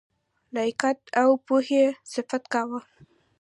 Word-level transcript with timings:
لیاقت 0.55 0.99
او 1.21 1.29
پوهي 1.45 1.83
صفت 2.13 2.43
کاوه. 2.53 2.79